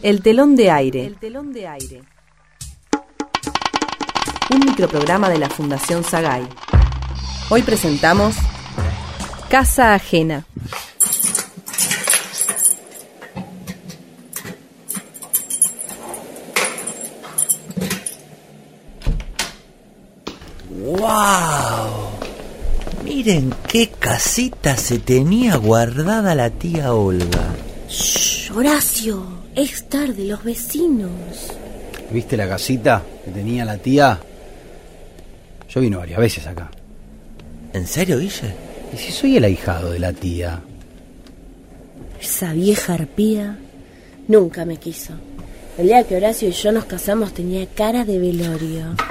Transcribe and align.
El 0.00 0.22
telón 0.22 0.54
de 0.54 0.70
aire. 0.70 1.06
El 1.06 1.18
telón 1.18 1.52
de 1.52 1.66
aire. 1.66 2.02
Un 4.50 4.60
microprograma 4.60 5.28
de 5.28 5.38
la 5.38 5.50
Fundación 5.50 6.04
Sagay. 6.04 6.48
Hoy 7.50 7.62
presentamos 7.62 8.36
Casa 9.48 9.94
Ajena. 9.94 10.46
¡Wow! 20.70 21.08
Miren 23.02 23.52
qué 23.66 23.90
casita 23.90 24.76
se 24.76 25.00
tenía 25.00 25.56
guardada 25.56 26.36
la 26.36 26.50
tía 26.50 26.92
Olga. 26.94 27.52
Shh, 27.88 28.52
Horacio, 28.52 29.47
es 29.54 29.88
tarde, 29.88 30.24
los 30.24 30.44
vecinos. 30.44 31.10
¿Viste 32.10 32.36
la 32.36 32.48
casita 32.48 33.02
que 33.24 33.30
tenía 33.30 33.64
la 33.64 33.76
tía? 33.76 34.18
Yo 35.68 35.80
vino 35.80 35.98
varias 35.98 36.18
veces 36.18 36.46
acá. 36.46 36.70
¿En 37.72 37.86
serio, 37.86 38.18
Guille? 38.18 38.54
¿Y 38.92 38.96
si 38.96 39.12
soy 39.12 39.36
el 39.36 39.44
ahijado 39.44 39.90
de 39.90 39.98
la 39.98 40.12
tía? 40.12 40.60
Esa 42.20 42.52
vieja 42.52 42.94
arpía 42.94 43.58
nunca 44.26 44.64
me 44.64 44.76
quiso. 44.78 45.14
El 45.76 45.86
día 45.86 46.04
que 46.04 46.16
Horacio 46.16 46.48
y 46.48 46.52
yo 46.52 46.72
nos 46.72 46.86
casamos 46.86 47.32
tenía 47.32 47.66
cara 47.66 48.04
de 48.04 48.18
velorio. 48.18 48.96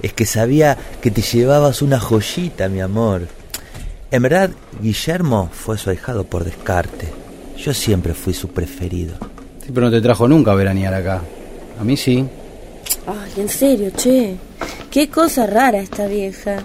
Es 0.00 0.12
que 0.12 0.26
sabía 0.26 0.78
que 1.02 1.10
te 1.10 1.22
llevabas 1.22 1.82
una 1.82 1.98
joyita, 1.98 2.68
mi 2.68 2.80
amor. 2.80 3.26
En 4.12 4.22
verdad, 4.22 4.50
Guillermo 4.80 5.50
fue 5.52 5.76
su 5.76 5.90
ahijado 5.90 6.22
por 6.22 6.44
descarte. 6.44 7.08
Yo 7.58 7.74
siempre 7.74 8.14
fui 8.14 8.32
su 8.34 8.48
preferido. 8.48 9.14
Sí, 9.64 9.72
pero 9.74 9.86
no 9.86 9.90
te 9.90 10.00
trajo 10.00 10.28
nunca 10.28 10.52
a 10.52 10.54
veranear 10.54 10.94
acá. 10.94 11.22
A 11.80 11.84
mí 11.84 11.96
sí. 11.96 12.24
Ay, 13.06 13.42
en 13.42 13.48
serio, 13.48 13.90
che. 13.96 14.36
Qué 14.90 15.08
cosa 15.08 15.46
rara 15.46 15.78
esta 15.80 16.06
vieja. 16.06 16.62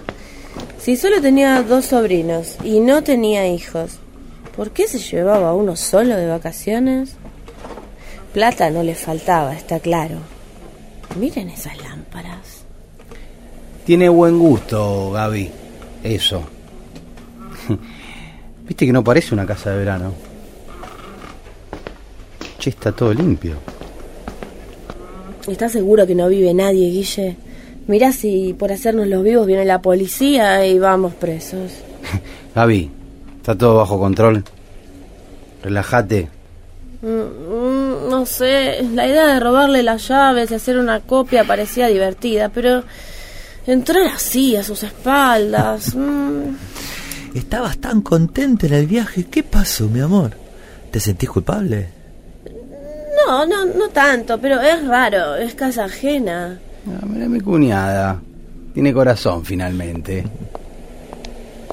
Si 0.78 0.96
solo 0.96 1.20
tenía 1.20 1.62
dos 1.62 1.86
sobrinos 1.86 2.56
y 2.62 2.78
no 2.80 3.02
tenía 3.02 3.48
hijos, 3.48 3.98
¿por 4.56 4.70
qué 4.70 4.86
se 4.86 4.98
llevaba 4.98 5.50
a 5.50 5.54
uno 5.54 5.76
solo 5.76 6.16
de 6.16 6.28
vacaciones? 6.28 7.16
Plata 8.32 8.70
no 8.70 8.82
le 8.82 8.94
faltaba, 8.94 9.54
está 9.54 9.80
claro. 9.80 10.18
Miren 11.18 11.50
esas 11.50 11.76
lámparas. 11.82 12.64
Tiene 13.84 14.08
buen 14.08 14.38
gusto, 14.38 15.10
Gaby. 15.12 15.50
Eso. 16.02 16.44
¿Viste 18.66 18.86
que 18.86 18.92
no 18.92 19.04
parece 19.04 19.34
una 19.34 19.46
casa 19.46 19.70
de 19.70 19.78
verano? 19.78 20.33
Che, 22.64 22.70
está 22.70 22.92
todo 22.92 23.12
limpio. 23.12 23.56
¿Estás 25.46 25.72
seguro 25.72 26.06
que 26.06 26.14
no 26.14 26.30
vive 26.30 26.54
nadie, 26.54 26.88
Guille? 26.88 27.36
Mirá 27.86 28.10
si 28.10 28.54
por 28.58 28.72
hacernos 28.72 29.06
los 29.06 29.22
vivos 29.22 29.46
viene 29.46 29.66
la 29.66 29.82
policía 29.82 30.66
y 30.66 30.78
vamos 30.78 31.12
presos. 31.12 31.72
Gaby, 32.54 32.90
está 33.36 33.54
todo 33.54 33.74
bajo 33.76 33.98
control. 33.98 34.44
Relájate. 35.62 36.30
Mm, 37.02 37.08
mm, 37.08 38.08
no 38.08 38.24
sé, 38.24 38.82
la 38.94 39.06
idea 39.06 39.26
de 39.26 39.40
robarle 39.40 39.82
las 39.82 40.08
llaves 40.08 40.50
y 40.50 40.54
hacer 40.54 40.78
una 40.78 41.00
copia 41.00 41.44
parecía 41.44 41.88
divertida, 41.88 42.48
pero 42.48 42.82
entrar 43.66 44.06
así 44.06 44.56
a 44.56 44.62
sus 44.62 44.82
espaldas... 44.84 45.94
mm, 45.94 47.34
Estabas 47.34 47.76
tan 47.76 48.00
contenta 48.00 48.66
en 48.68 48.72
el 48.72 48.86
viaje. 48.86 49.24
¿Qué 49.24 49.42
pasó, 49.42 49.86
mi 49.86 50.00
amor? 50.00 50.30
¿Te 50.90 50.98
sentís 50.98 51.28
culpable? 51.28 52.03
No, 53.26 53.46
no, 53.46 53.64
no 53.64 53.88
tanto, 53.90 54.38
pero 54.40 54.60
es 54.60 54.86
raro, 54.86 55.36
es 55.36 55.54
casa 55.54 55.84
ajena. 55.84 56.58
Ah, 56.86 57.04
mirá 57.06 57.28
mi 57.28 57.40
cuñada. 57.40 58.20
Tiene 58.72 58.92
corazón 58.92 59.44
finalmente. 59.44 60.24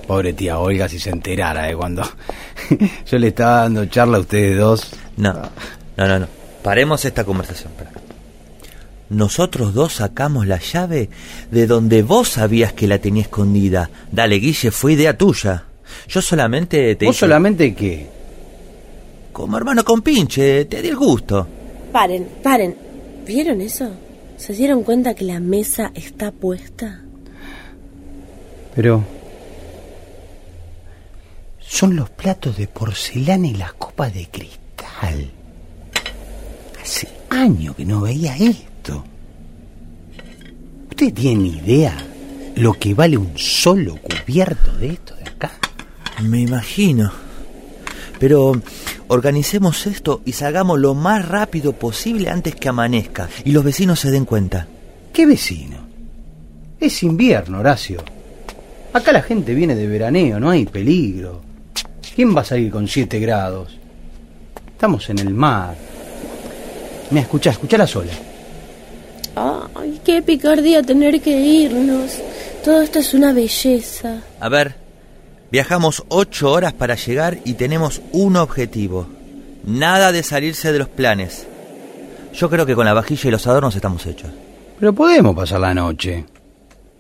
Pobre 0.08 0.34
tía 0.34 0.60
Olga 0.60 0.90
si 0.90 1.00
se 1.00 1.10
enterara 1.10 1.64
de 1.64 1.76
cuando 1.76 2.04
yo 3.10 3.18
le 3.18 3.28
estaba 3.30 3.62
dando 3.62 3.86
charla 3.86 4.18
a 4.18 4.22
ustedes 4.22 4.58
dos. 4.58 4.92
No, 5.18 5.34
no, 5.34 6.08
no, 6.08 6.20
no. 6.20 6.28
Paremos 6.64 7.04
esta 7.06 7.24
conversación. 7.24 7.72
pará. 7.78 7.92
Nosotros 9.10 9.74
dos 9.74 9.94
sacamos 9.96 10.48
la 10.48 10.58
llave 10.60 11.10
de 11.50 11.68
donde 11.68 12.02
vos 12.04 12.30
sabías 12.30 12.72
que 12.74 12.88
la 12.88 13.00
tenía 13.00 13.24
escondida. 13.24 13.90
Dale, 14.12 14.36
Guille, 14.38 14.72
fue 14.72 14.94
idea 14.94 15.18
tuya. 15.18 15.64
Yo 16.08 16.22
solamente 16.22 16.96
te 16.96 17.06
¿Vos 17.06 17.16
hice- 17.16 17.26
solamente 17.26 17.74
qué? 17.76 18.08
Como 19.32 19.58
hermano 19.58 19.84
con 19.84 20.02
pinche, 20.02 20.66
te 20.66 20.82
di 20.82 20.90
el 20.90 20.96
gusto. 20.96 21.48
Paren, 21.92 22.28
paren. 22.44 22.76
¿Vieron 23.26 23.62
eso? 23.62 23.90
¿Se 24.38 24.54
dieron 24.54 24.84
cuenta 24.84 25.14
que 25.14 25.24
la 25.24 25.40
mesa 25.40 25.92
está 25.94 26.32
puesta? 26.32 27.02
Pero... 28.76 29.04
Son 31.60 31.96
los 31.96 32.10
platos 32.10 32.58
de 32.58 32.68
porcelana 32.68 33.48
y 33.48 33.54
las 33.54 33.74
copas 33.74 34.14
de 34.14 34.28
cristal. 34.28 35.32
Hace 36.82 37.08
años 37.30 37.76
que 37.76 37.86
no 37.86 38.02
veía 38.02 38.36
esto. 38.36 39.06
¿Ustedes 40.90 41.14
tienen 41.14 41.46
idea 41.46 41.96
lo 42.56 42.74
que 42.74 42.94
vale 42.94 43.18
un 43.18 43.38
solo 43.38 43.96
cubierto 43.98 44.74
de 44.74 44.88
esto 44.90 45.16
de 45.16 45.30
acá? 45.30 45.52
Me 46.22 46.42
imagino. 46.42 47.12
Pero 48.20 48.62
organicemos 49.12 49.88
esto 49.88 50.22
y 50.24 50.32
salgamos 50.32 50.80
lo 50.80 50.94
más 50.94 51.28
rápido 51.28 51.74
posible 51.74 52.30
antes 52.30 52.56
que 52.56 52.70
amanezca 52.70 53.28
y 53.44 53.52
los 53.52 53.62
vecinos 53.62 54.00
se 54.00 54.10
den 54.10 54.24
cuenta. 54.24 54.68
¿Qué 55.12 55.26
vecino? 55.26 55.80
Es 56.80 57.04
invierno, 57.04 57.60
Horacio. 57.60 58.02
Acá 58.94 59.12
la 59.12 59.22
gente 59.22 59.54
viene 59.54 59.76
de 59.76 59.86
veraneo, 59.86 60.40
no 60.40 60.50
hay 60.50 60.66
peligro. 60.66 61.42
¿Quién 62.16 62.34
va 62.34 62.40
a 62.40 62.46
salir 62.46 62.72
con 62.72 62.88
7 62.88 63.20
grados? 63.20 63.78
Estamos 64.72 65.10
en 65.10 65.20
el 65.20 65.34
mar. 65.34 65.76
Me 67.10 67.20
escuchá, 67.20 67.50
escuchá 67.50 67.78
la 67.78 67.88
sola. 67.88 68.14
Ay, 69.36 70.00
qué 70.06 70.22
picardía 70.22 70.82
tener 70.84 71.20
que 71.20 71.38
irnos. 71.38 72.14
Todo 72.64 72.82
esto 72.82 73.00
es 73.00 73.14
una 73.14 73.34
belleza. 73.34 74.22
A 74.40 74.48
ver, 74.48 74.81
viajamos 75.52 76.04
ocho 76.08 76.52
horas 76.52 76.74
para 76.74 76.96
llegar 76.96 77.40
y 77.44 77.54
tenemos 77.54 78.02
un 78.12 78.38
objetivo. 78.38 79.08
Nada 79.64 80.12
de 80.12 80.24
salirse 80.24 80.72
de 80.72 80.80
los 80.80 80.90
planes. 80.90 81.48
Yo 82.34 82.50
creo 82.50 82.66
que 82.66 82.76
con 82.76 82.86
la 82.86 82.94
vajilla 82.94 83.28
y 83.28 83.32
los 83.32 83.46
adornos 83.46 83.76
estamos 83.76 84.06
hechos. 84.06 84.32
Pero 84.80 84.94
podemos 84.94 85.36
pasar 85.36 85.60
la 85.60 85.74
noche. 85.74 86.26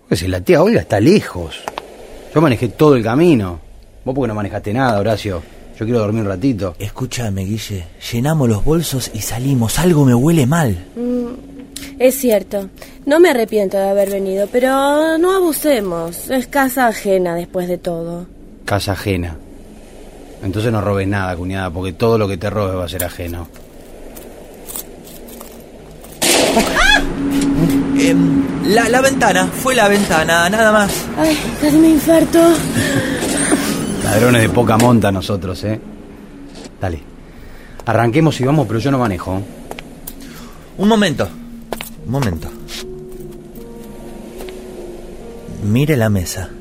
Porque 0.01 0.15
si 0.15 0.27
la 0.27 0.41
tía 0.41 0.61
Olga 0.61 0.81
está 0.81 0.99
lejos. 0.99 1.61
Yo 2.33 2.41
manejé 2.41 2.67
todo 2.69 2.95
el 2.95 3.03
camino. 3.03 3.59
Vos 4.03 4.13
porque 4.13 4.27
no 4.27 4.35
manejaste 4.35 4.73
nada, 4.73 4.99
Horacio. 4.99 5.41
Yo 5.79 5.85
quiero 5.85 5.99
dormir 5.99 6.21
un 6.21 6.27
ratito. 6.27 6.75
Escúchame, 6.77 7.43
Guille. 7.43 7.85
Llenamos 8.11 8.47
los 8.47 8.63
bolsos 8.63 9.09
y 9.13 9.21
salimos. 9.21 9.79
Algo 9.79 10.05
me 10.05 10.13
huele 10.13 10.45
mal. 10.45 10.77
Es 11.97 12.15
cierto. 12.15 12.69
No 13.05 13.19
me 13.19 13.29
arrepiento 13.29 13.77
de 13.77 13.89
haber 13.89 14.11
venido, 14.11 14.47
pero 14.51 15.17
no 15.17 15.35
abusemos. 15.35 16.29
Es 16.29 16.47
casa 16.47 16.87
ajena 16.87 17.33
después 17.35 17.67
de 17.67 17.77
todo. 17.77 18.27
Casa 18.71 18.93
ajena. 18.93 19.35
Entonces 20.41 20.71
no 20.71 20.79
robes 20.79 21.05
nada, 21.05 21.35
cuñada, 21.35 21.69
porque 21.69 21.91
todo 21.91 22.17
lo 22.17 22.25
que 22.25 22.37
te 22.37 22.49
robes 22.49 22.77
va 22.77 22.85
a 22.85 22.87
ser 22.87 23.03
ajeno. 23.03 23.49
Em, 27.99 28.43
la, 28.67 28.87
la 28.87 29.01
ventana, 29.01 29.45
fue 29.47 29.75
la 29.75 29.89
ventana, 29.89 30.49
nada 30.49 30.71
más. 30.71 31.05
Ay, 31.17 31.37
casi 31.61 31.77
me 31.79 31.89
infarto. 31.89 32.39
Ladrones 34.05 34.41
de 34.43 34.47
poca 34.47 34.77
monta 34.77 35.11
nosotros, 35.11 35.61
¿eh? 35.65 35.77
Dale. 36.79 37.03
Arranquemos 37.85 38.39
y 38.39 38.45
vamos, 38.45 38.67
pero 38.67 38.79
yo 38.79 38.89
no 38.89 38.99
manejo. 38.99 39.41
Un 40.77 40.87
momento, 40.87 41.27
un 42.05 42.11
momento. 42.13 42.47
Mire 45.65 45.97
la 45.97 46.09
mesa. 46.09 46.51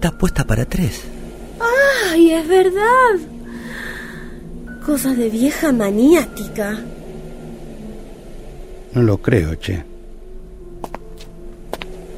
Está 0.00 0.16
puesta 0.16 0.46
para 0.46 0.64
tres. 0.64 1.02
Ay, 2.10 2.30
es 2.30 2.48
verdad. 2.48 3.18
Cosas 4.82 5.14
de 5.14 5.28
vieja 5.28 5.72
maniática. 5.72 6.78
No 8.94 9.02
lo 9.02 9.18
creo, 9.18 9.58
che. 9.58 9.84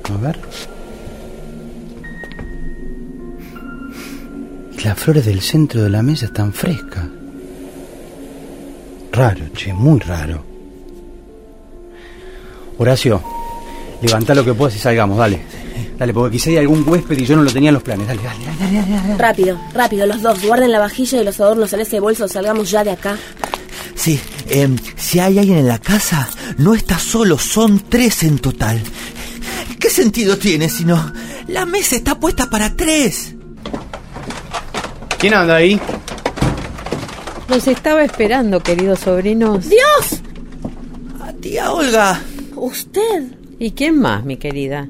A 0.05 0.17
ver. 0.17 0.39
Y 4.79 4.85
las 4.85 4.97
flores 5.01 5.27
del 5.27 5.41
centro 5.41 5.83
de 5.83 5.91
la 5.91 6.03
mesa 6.03 6.27
están 6.27 6.53
frescas. 6.53 7.07
Raro, 9.11 9.47
che, 9.57 9.73
muy 9.73 9.99
raro. 9.99 10.45
Horacio, 12.79 13.21
levanta 14.01 14.37
lo 14.37 14.45
que 14.45 14.55
puedas 14.55 14.77
y 14.77 14.79
salgamos, 14.79 15.19
dale. 15.19 15.52
Dale, 16.03 16.15
porque 16.15 16.37
quizá 16.37 16.51
hay 16.51 16.57
algún 16.57 16.83
huésped 16.85 17.17
y 17.17 17.25
yo 17.25 17.37
no 17.37 17.45
lo 17.45 17.53
tenía 17.53 17.69
en 17.69 17.75
los 17.75 17.83
planes. 17.85 18.09
Dale, 18.09 18.21
dale, 18.25 18.45
dale, 18.59 18.73
dale, 18.75 18.91
dale. 18.91 19.19
Rápido, 19.19 19.61
rápido, 19.73 20.05
los 20.05 20.21
dos. 20.21 20.43
Guarden 20.43 20.73
la 20.73 20.81
vajilla 20.81 21.21
y 21.21 21.25
los 21.25 21.39
adornos 21.39 21.73
en 21.75 21.79
ese 21.79 22.01
bolso. 22.01 22.27
Salgamos 22.27 22.73
ya 22.73 22.83
de 22.83 22.91
acá. 22.91 23.17
Sí, 23.95 24.19
em, 24.49 24.77
si 24.97 25.21
hay 25.21 25.39
alguien 25.39 25.59
en 25.59 25.69
la 25.69 25.79
casa, 25.79 26.29
no 26.59 26.75
está 26.75 26.99
solo, 26.99 27.39
son 27.39 27.85
tres 27.89 28.25
en 28.25 28.41
total. 28.41 28.83
¿Qué 29.79 29.91
sentido 29.91 30.37
tiene 30.39 30.69
si 30.69 30.85
no? 30.85 31.13
La 31.47 31.67
mesa 31.67 31.95
está 31.95 32.19
puesta 32.19 32.51
para 32.51 32.75
tres. 32.75 33.37
¿Quién 35.21 35.35
anda 35.35 35.55
ahí? 35.55 35.81
Los 37.49 37.69
estaba 37.69 38.03
esperando, 38.03 38.61
queridos 38.61 38.99
sobrinos. 38.99 39.69
¡Dios! 39.69 40.21
Ah, 41.21 41.33
tía 41.41 41.71
Olga. 41.71 42.21
¿Usted? 42.57 43.37
¿Y 43.61 43.71
quién 43.71 44.01
más, 44.01 44.25
mi 44.25 44.37
querida? 44.37 44.89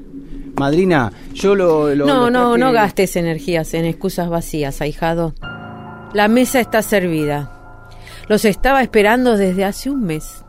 Madrina, 0.55 1.11
yo 1.33 1.55
lo... 1.55 1.93
lo- 1.95 2.05
No, 2.05 2.29
lo 2.29 2.29
no, 2.29 2.57
no 2.57 2.71
gastes 2.71 3.15
energías 3.15 3.73
en 3.73 3.85
excusas 3.85 4.29
vacías, 4.29 4.81
ahijado. 4.81 5.33
La 6.13 6.27
mesa 6.27 6.59
está 6.59 6.81
servida. 6.81 7.49
Los 8.27 8.45
estaba 8.45 8.81
esperando 8.81 9.35
desde 9.35 9.65
hace 9.65 9.89
un 9.89 10.03
mes. 10.03 10.43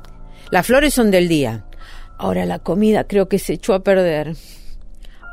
Las 0.51 0.67
flores 0.67 0.93
son 0.95 1.11
del 1.11 1.27
día. 1.29 1.65
Ahora 2.19 2.45
la 2.47 2.59
comida 2.59 3.05
creo 3.05 3.29
que 3.29 3.39
se 3.39 3.55
echó 3.55 3.75
a 3.75 3.81
perder. 3.83 4.37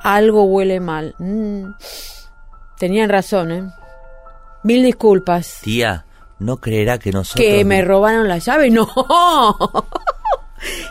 Algo 0.04 0.46
huele 0.46 0.80
mal. 0.80 1.16
Mm. 1.20 1.66
Tenían 2.80 3.10
razón, 3.10 3.52
¿eh? 3.52 3.64
Mil 4.64 4.84
disculpas. 4.84 5.60
Tía, 5.62 6.06
¿no 6.40 6.58
creerá 6.58 6.98
que 6.98 7.12
nosotros... 7.12 7.46
¿Que 7.46 7.64
me 7.66 7.82
robaron 7.84 8.28
la 8.28 8.38
llave? 8.40 8.70
No. 8.72 8.88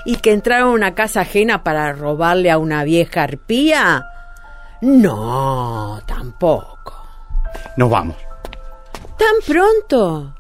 ¿Y 0.05 0.17
que 0.17 0.33
entraron 0.33 0.69
a 0.71 0.75
una 0.75 0.95
casa 0.95 1.21
ajena 1.21 1.63
para 1.63 1.93
robarle 1.93 2.51
a 2.51 2.59
una 2.59 2.85
vieja 2.85 3.23
arpía? 3.23 4.05
No, 4.81 6.01
tampoco. 6.07 7.07
Nos 7.77 7.91
vamos. 7.91 8.17
¿Tan 9.19 9.35
pronto? 9.47 10.35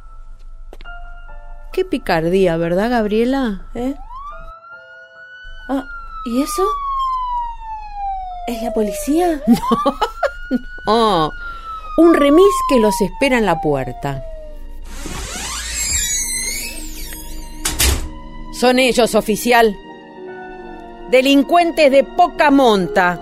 Qué 1.72 1.84
picardía, 1.84 2.56
¿verdad, 2.56 2.90
Gabriela? 2.90 3.66
¿Eh? 3.74 3.94
Ah, 5.68 5.84
¿y 6.26 6.42
eso? 6.42 6.64
¿Es 8.46 8.62
la 8.62 8.72
policía? 8.72 9.40
Oh, 10.86 11.30
un 11.98 12.14
remis 12.14 12.52
que 12.68 12.80
los 12.80 13.00
espera 13.00 13.38
en 13.38 13.46
la 13.46 13.60
puerta. 13.60 14.24
Son 18.60 18.78
ellos, 18.78 19.14
oficial. 19.14 19.74
Delincuentes 21.10 21.90
de 21.90 22.04
poca 22.04 22.50
monta. 22.50 23.18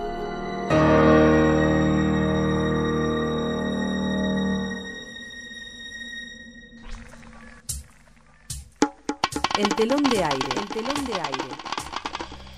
El 9.57 9.73
telón 9.75 10.03
de 10.03 10.25
aire. 10.25 10.47
El 10.57 10.67
telón 10.67 11.05
de 11.05 11.13
aire. 11.13 11.55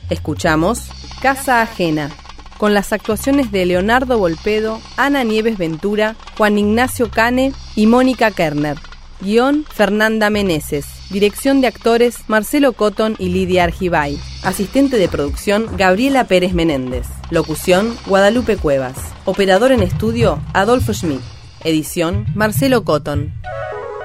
Escuchamos 0.10 0.90
Casa 1.22 1.62
Ajena, 1.62 2.10
con 2.58 2.74
las 2.74 2.94
actuaciones 2.94 3.52
de 3.52 3.68
Leonardo 3.68 4.18
Volpedo, 4.18 4.82
Ana 4.98 5.24
Nieves 5.24 5.60
Ventura, 5.60 6.16
Juan 6.36 6.58
Ignacio 6.58 7.12
Cane 7.12 7.54
y 7.76 7.86
Mónica 7.86 8.32
Kerner. 8.32 8.80
Guión 9.22 9.66
Fernanda 9.66 10.32
Meneses. 10.32 10.88
Dirección 11.12 11.62
de 11.62 11.68
actores 11.68 12.28
Marcelo 12.28 12.74
Cotton 12.74 13.16
y 13.20 13.30
Lidia 13.30 13.64
Argibay. 13.64 14.18
Asistente 14.44 14.98
de 14.98 15.08
producción 15.08 15.78
Gabriela 15.78 16.24
Pérez 16.24 16.54
Menéndez. 16.54 17.06
Locución 17.30 17.96
Guadalupe 18.08 18.58
Cuevas. 18.58 18.98
Operador 19.26 19.74
en 19.74 19.84
estudio 19.84 20.40
Adolfo 20.56 20.92
Schmidt. 20.94 21.22
Edición 21.64 22.26
Marcelo 22.34 22.84
Cotton. 22.84 23.32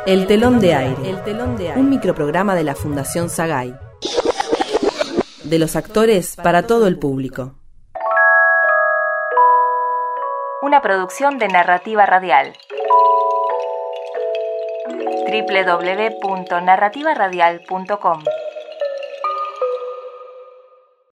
El 0.04 0.26
telón 0.26 0.60
de 0.60 0.74
aire. 0.74 1.08
El 1.08 1.24
telón 1.24 1.56
de 1.56 1.70
aire. 1.70 1.80
Un 1.80 1.88
microprograma 1.88 2.54
de 2.54 2.64
la 2.64 2.74
Fundación 2.74 3.30
Sagay. 3.30 3.74
De 5.44 5.58
los 5.58 5.76
actores 5.76 6.36
para 6.36 6.66
todo 6.66 6.86
el 6.86 6.98
público. 6.98 7.54
Una 10.60 10.82
producción 10.82 11.38
de 11.38 11.48
narrativa 11.48 12.04
radial. 12.04 12.52
www.narrativaradial.com 15.26 18.22